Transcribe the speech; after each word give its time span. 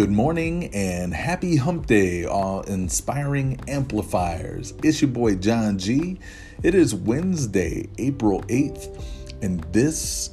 Good 0.00 0.10
morning 0.10 0.74
and 0.74 1.12
happy 1.12 1.56
hump 1.56 1.84
day, 1.84 2.24
all 2.24 2.62
inspiring 2.62 3.60
amplifiers. 3.68 4.72
It's 4.82 5.02
your 5.02 5.10
boy 5.10 5.34
John 5.34 5.76
G. 5.76 6.18
It 6.62 6.74
is 6.74 6.94
Wednesday, 6.94 7.86
April 7.98 8.40
8th, 8.44 8.98
and 9.42 9.60
this 9.74 10.30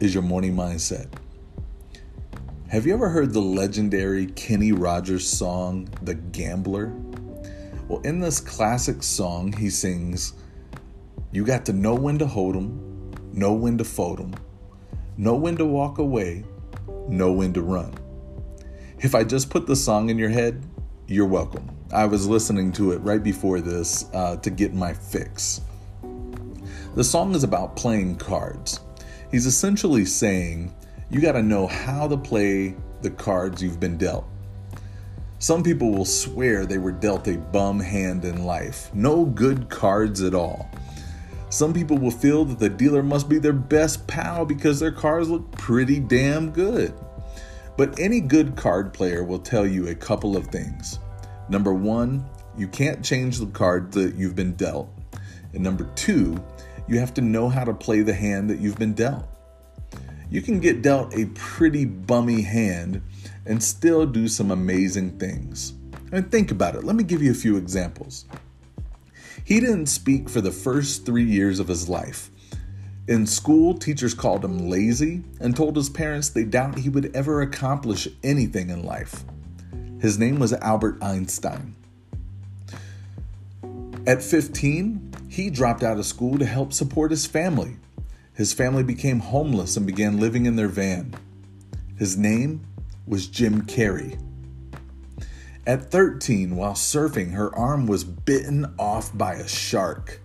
is 0.00 0.14
your 0.14 0.24
morning 0.24 0.56
mindset. 0.56 1.06
Have 2.66 2.86
you 2.86 2.94
ever 2.94 3.08
heard 3.08 3.32
the 3.32 3.40
legendary 3.40 4.26
Kenny 4.26 4.72
Rogers 4.72 5.24
song, 5.24 5.88
The 6.02 6.14
Gambler? 6.14 6.92
Well, 7.86 8.00
in 8.00 8.18
this 8.18 8.40
classic 8.40 9.04
song, 9.04 9.52
he 9.52 9.70
sings, 9.70 10.32
You 11.30 11.44
got 11.44 11.64
to 11.66 11.72
know 11.72 11.94
when 11.94 12.18
to 12.18 12.26
hold 12.26 12.56
'em, 12.56 13.12
know 13.32 13.52
when 13.52 13.78
to 13.78 13.84
fold 13.84 14.18
'em, 14.18 14.34
know 15.16 15.36
when 15.36 15.56
to 15.58 15.64
walk 15.64 15.98
away, 15.98 16.42
know 17.08 17.30
when 17.30 17.52
to 17.52 17.62
run. 17.62 17.92
If 19.04 19.14
I 19.14 19.22
just 19.22 19.50
put 19.50 19.66
the 19.66 19.76
song 19.76 20.08
in 20.08 20.16
your 20.16 20.30
head, 20.30 20.64
you're 21.08 21.26
welcome. 21.26 21.68
I 21.92 22.06
was 22.06 22.26
listening 22.26 22.72
to 22.72 22.92
it 22.92 23.02
right 23.02 23.22
before 23.22 23.60
this 23.60 24.06
uh, 24.14 24.36
to 24.36 24.48
get 24.48 24.72
my 24.72 24.94
fix. 24.94 25.60
The 26.94 27.04
song 27.04 27.34
is 27.34 27.44
about 27.44 27.76
playing 27.76 28.16
cards. 28.16 28.80
He's 29.30 29.44
essentially 29.44 30.06
saying 30.06 30.74
you 31.10 31.20
got 31.20 31.32
to 31.32 31.42
know 31.42 31.66
how 31.66 32.08
to 32.08 32.16
play 32.16 32.76
the 33.02 33.10
cards 33.10 33.62
you've 33.62 33.78
been 33.78 33.98
dealt. 33.98 34.24
Some 35.38 35.62
people 35.62 35.90
will 35.90 36.06
swear 36.06 36.64
they 36.64 36.78
were 36.78 36.90
dealt 36.90 37.28
a 37.28 37.36
bum 37.36 37.80
hand 37.80 38.24
in 38.24 38.44
life, 38.46 38.90
no 38.94 39.26
good 39.26 39.68
cards 39.68 40.22
at 40.22 40.34
all. 40.34 40.70
Some 41.50 41.74
people 41.74 41.98
will 41.98 42.10
feel 42.10 42.46
that 42.46 42.58
the 42.58 42.70
dealer 42.70 43.02
must 43.02 43.28
be 43.28 43.38
their 43.38 43.52
best 43.52 44.06
pal 44.06 44.46
because 44.46 44.80
their 44.80 44.92
cards 44.92 45.28
look 45.28 45.52
pretty 45.52 46.00
damn 46.00 46.52
good. 46.52 46.94
But 47.76 47.98
any 47.98 48.20
good 48.20 48.56
card 48.56 48.92
player 48.92 49.24
will 49.24 49.38
tell 49.38 49.66
you 49.66 49.88
a 49.88 49.94
couple 49.94 50.36
of 50.36 50.46
things. 50.46 50.98
Number 51.48 51.74
one, 51.74 52.24
you 52.56 52.68
can't 52.68 53.04
change 53.04 53.38
the 53.38 53.46
card 53.46 53.92
that 53.92 54.14
you've 54.14 54.36
been 54.36 54.54
dealt. 54.54 54.88
And 55.52 55.62
number 55.62 55.90
two, 55.96 56.42
you 56.86 56.98
have 56.98 57.14
to 57.14 57.20
know 57.20 57.48
how 57.48 57.64
to 57.64 57.74
play 57.74 58.02
the 58.02 58.14
hand 58.14 58.48
that 58.50 58.60
you've 58.60 58.78
been 58.78 58.94
dealt. 58.94 59.26
You 60.30 60.42
can 60.42 60.60
get 60.60 60.82
dealt 60.82 61.16
a 61.16 61.26
pretty 61.34 61.84
bummy 61.84 62.42
hand 62.42 63.02
and 63.46 63.62
still 63.62 64.06
do 64.06 64.28
some 64.28 64.50
amazing 64.50 65.18
things. 65.18 65.74
And 66.12 66.30
think 66.30 66.50
about 66.50 66.76
it. 66.76 66.84
Let 66.84 66.96
me 66.96 67.04
give 67.04 67.22
you 67.22 67.30
a 67.30 67.34
few 67.34 67.56
examples. 67.56 68.24
He 69.44 69.60
didn't 69.60 69.86
speak 69.86 70.28
for 70.28 70.40
the 70.40 70.50
first 70.52 71.04
three 71.04 71.24
years 71.24 71.58
of 71.60 71.68
his 71.68 71.88
life. 71.88 72.30
In 73.06 73.26
school, 73.26 73.74
teachers 73.74 74.14
called 74.14 74.44
him 74.44 74.70
lazy 74.70 75.22
and 75.38 75.54
told 75.54 75.76
his 75.76 75.90
parents 75.90 76.30
they 76.30 76.44
doubt 76.44 76.78
he 76.78 76.88
would 76.88 77.14
ever 77.14 77.42
accomplish 77.42 78.08
anything 78.22 78.70
in 78.70 78.82
life. 78.82 79.24
His 80.00 80.18
name 80.18 80.38
was 80.38 80.54
Albert 80.54 81.02
Einstein. 81.02 81.76
At 84.06 84.22
15, 84.22 85.12
he 85.28 85.50
dropped 85.50 85.82
out 85.82 85.98
of 85.98 86.06
school 86.06 86.38
to 86.38 86.46
help 86.46 86.72
support 86.72 87.10
his 87.10 87.26
family. 87.26 87.76
His 88.34 88.54
family 88.54 88.82
became 88.82 89.20
homeless 89.20 89.76
and 89.76 89.86
began 89.86 90.18
living 90.18 90.46
in 90.46 90.56
their 90.56 90.68
van. 90.68 91.14
His 91.98 92.16
name 92.16 92.62
was 93.06 93.26
Jim 93.26 93.62
Carrey. 93.62 94.18
At 95.66 95.90
13, 95.90 96.56
while 96.56 96.74
surfing, 96.74 97.32
her 97.32 97.54
arm 97.54 97.86
was 97.86 98.02
bitten 98.02 98.74
off 98.78 99.16
by 99.16 99.34
a 99.34 99.48
shark. 99.48 100.20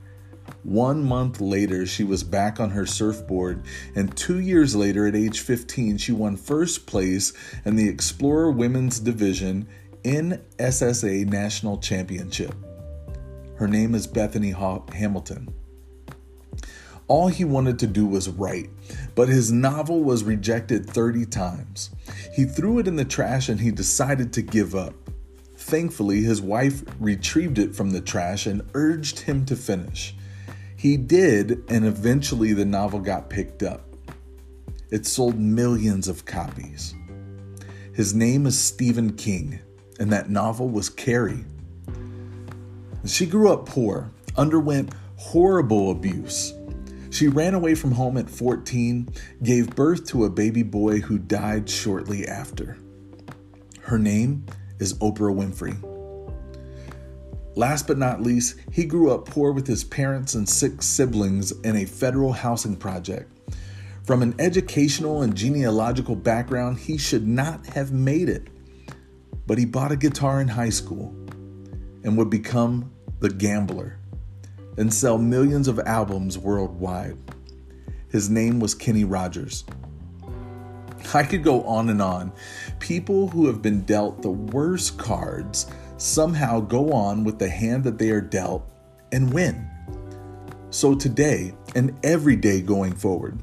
One 0.70 1.04
month 1.04 1.42
later, 1.42 1.88
she 1.88 2.04
was 2.04 2.24
back 2.24 2.60
on 2.60 2.70
her 2.70 2.86
surfboard, 2.86 3.64
and 3.96 4.16
two 4.16 4.38
years 4.38 4.76
later, 4.76 5.08
at 5.08 5.16
age 5.16 5.40
15, 5.40 5.98
she 5.98 6.12
won 6.12 6.38
first 6.38 6.86
place 6.86 7.34
in 7.66 7.76
the 7.76 7.90
Explorer 7.90 8.52
Women's 8.52 9.00
Division 9.00 9.68
in 10.04 10.40
SSA 10.60 11.26
National 11.26 11.80
Championship. 11.80 12.54
Her 13.56 13.68
name 13.68 13.96
is 13.96 14.06
Bethany 14.06 14.52
Hamilton. 14.94 15.52
All 17.08 17.30
he 17.30 17.46
wanted 17.46 17.80
to 17.80 17.88
do 17.88 18.06
was 18.06 18.30
write, 18.30 18.70
but 19.16 19.28
his 19.28 19.52
novel 19.52 20.04
was 20.04 20.24
rejected 20.24 20.88
30 20.88 21.26
times. 21.26 21.90
He 22.36 22.46
threw 22.46 22.78
it 22.78 22.88
in 22.88 22.96
the 22.96 23.06
trash 23.06 23.50
and 23.50 23.60
he 23.60 23.72
decided 23.72 24.32
to 24.34 24.44
give 24.44 24.76
up. 24.76 24.94
Thankfully, 25.56 26.22
his 26.22 26.44
wife 26.44 26.84
retrieved 27.00 27.58
it 27.58 27.76
from 27.76 27.90
the 27.90 28.02
trash 28.02 28.46
and 28.46 28.62
urged 28.76 29.22
him 29.22 29.48
to 29.48 29.56
finish. 29.56 30.14
He 30.80 30.96
did, 30.96 31.66
and 31.68 31.86
eventually 31.86 32.54
the 32.54 32.64
novel 32.64 33.02
got 33.02 33.30
picked 33.30 33.64
up. 33.64 33.82
It 34.90 35.06
sold 35.06 35.38
millions 35.38 36.08
of 36.08 36.24
copies. 36.24 36.96
His 37.94 38.14
name 38.14 38.46
is 38.46 38.58
Stephen 38.58 39.18
King, 39.18 39.60
and 40.00 40.10
that 40.14 40.30
novel 40.30 40.70
was 40.70 40.88
Carrie. 40.88 41.44
She 43.06 43.26
grew 43.26 43.52
up 43.52 43.66
poor, 43.66 44.10
underwent 44.38 44.94
horrible 45.18 45.92
abuse. 45.92 46.54
She 47.10 47.28
ran 47.28 47.56
away 47.56 47.76
from 47.76 47.92
home 47.92 48.16
at 48.16 48.30
14, 48.30 49.10
gave 49.44 49.76
birth 49.76 50.08
to 50.12 50.24
a 50.24 50.30
baby 50.30 50.64
boy 50.64 51.02
who 51.02 51.18
died 51.18 51.70
shortly 51.70 52.26
after. 52.26 52.78
Her 53.82 54.00
name 54.00 54.46
is 54.80 54.94
Oprah 55.00 55.36
Winfrey. 55.36 55.89
Last 57.60 57.88
but 57.88 57.98
not 57.98 58.22
least, 58.22 58.56
he 58.72 58.86
grew 58.86 59.12
up 59.12 59.26
poor 59.26 59.52
with 59.52 59.68
his 59.68 59.84
parents 59.84 60.34
and 60.34 60.48
six 60.48 60.86
siblings 60.86 61.52
in 61.52 61.76
a 61.76 61.84
federal 61.84 62.32
housing 62.32 62.78
project. 62.78 63.34
From 64.06 64.22
an 64.22 64.34
educational 64.40 65.24
and 65.24 65.36
genealogical 65.36 66.16
background, 66.16 66.80
he 66.80 66.98
should 66.98 67.28
not 67.28 67.66
have 67.66 67.92
made 67.92 68.30
it. 68.30 68.48
But 69.46 69.58
he 69.58 69.66
bought 69.66 69.92
a 69.92 69.98
guitar 69.98 70.40
in 70.40 70.48
high 70.48 70.70
school 70.70 71.14
and 72.06 72.18
would 72.18 72.30
become 72.30 72.94
the 73.20 73.30
gambler 73.30 74.00
and 74.78 74.94
sell 74.94 75.18
millions 75.18 75.68
of 75.68 75.80
albums 75.80 76.38
worldwide. 76.38 77.18
His 78.10 78.30
name 78.30 78.62
was 78.62 78.74
Kenny 78.74 79.04
Rogers. 79.04 79.66
I 81.14 81.24
could 81.24 81.44
go 81.44 81.64
on 81.64 81.90
and 81.90 82.02
on. 82.02 82.32
People 82.80 83.28
who 83.28 83.48
have 83.48 83.62
been 83.62 83.82
dealt 83.82 84.22
the 84.22 84.32
worst 84.32 84.98
cards 84.98 85.66
somehow 86.00 86.62
go 86.62 86.92
on 86.92 87.24
with 87.24 87.38
the 87.38 87.50
hand 87.50 87.84
that 87.84 87.98
they 87.98 88.10
are 88.10 88.22
dealt 88.22 88.66
and 89.12 89.34
win. 89.34 89.70
So 90.72 90.96
today 90.96 91.54
and 91.76 91.98
every 92.04 92.36
day 92.36 92.62
going 92.62 92.94
forward, 92.94 93.40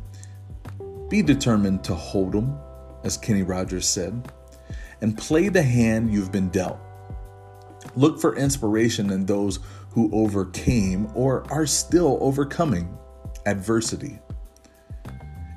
be 1.08 1.22
determined 1.22 1.84
to 1.84 1.94
hold 1.94 2.32
them, 2.32 2.58
as 3.04 3.16
Kenny 3.16 3.42
Rogers 3.42 3.86
said, 3.86 4.32
and 5.00 5.16
play 5.16 5.48
the 5.48 5.62
hand 5.62 6.12
you've 6.12 6.32
been 6.32 6.48
dealt. 6.48 6.78
Look 7.94 8.20
for 8.20 8.36
inspiration 8.36 9.10
in 9.10 9.26
those 9.26 9.60
who 9.90 10.10
overcame 10.12 11.08
or 11.14 11.44
are 11.52 11.66
still 11.66 12.18
overcoming 12.20 12.96
adversity. 13.44 14.18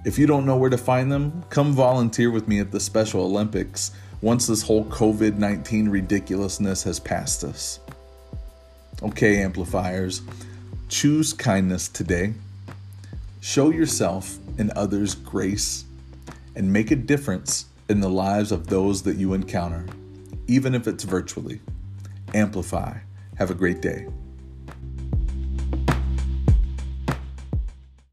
If 0.05 0.19
you 0.19 0.27
don't 0.27 0.45
know 0.45 0.57
where 0.57 0.69
to 0.69 0.77
find 0.77 1.11
them, 1.11 1.43
come 1.49 1.73
volunteer 1.73 2.29
with 2.31 2.47
me 2.47 2.59
at 2.59 2.71
the 2.71 2.79
Special 2.79 3.21
Olympics 3.21 3.91
once 4.21 4.47
this 4.47 4.61
whole 4.61 4.85
COVID 4.85 5.37
19 5.37 5.89
ridiculousness 5.89 6.83
has 6.83 6.99
passed 6.99 7.43
us. 7.43 7.79
Okay, 9.01 9.41
amplifiers, 9.41 10.21
choose 10.89 11.33
kindness 11.33 11.87
today. 11.87 12.33
Show 13.41 13.69
yourself 13.69 14.37
and 14.57 14.71
others 14.71 15.15
grace 15.15 15.85
and 16.55 16.71
make 16.73 16.91
a 16.91 16.95
difference 16.95 17.65
in 17.87 18.01
the 18.01 18.09
lives 18.09 18.51
of 18.51 18.67
those 18.67 19.03
that 19.03 19.15
you 19.15 19.33
encounter, 19.33 19.85
even 20.47 20.75
if 20.75 20.87
it's 20.87 21.05
virtually. 21.05 21.61
Amplify. 22.33 22.97
Have 23.37 23.49
a 23.49 23.55
great 23.55 23.81
day. 23.81 24.07